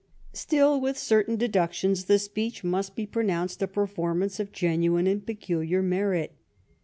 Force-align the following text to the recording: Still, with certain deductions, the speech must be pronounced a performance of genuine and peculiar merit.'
Still, 0.33 0.81
with 0.81 0.97
certain 0.97 1.35
deductions, 1.35 2.05
the 2.05 2.17
speech 2.17 2.63
must 2.63 2.95
be 2.95 3.05
pronounced 3.05 3.61
a 3.61 3.67
performance 3.67 4.39
of 4.39 4.51
genuine 4.51 5.05
and 5.05 5.23
peculiar 5.23 5.83
merit.' 5.83 6.33